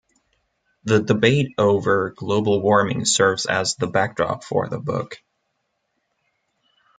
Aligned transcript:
The 0.83 0.99
debate 1.03 1.53
over 1.59 2.09
global 2.17 2.59
warming 2.59 3.05
serves 3.05 3.45
as 3.45 3.75
the 3.75 3.85
backdrop 3.85 4.43
for 4.43 4.67
the 4.67 4.79
book. 4.79 5.21